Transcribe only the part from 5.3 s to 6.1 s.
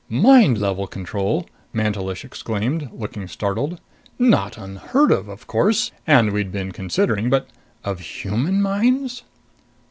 course.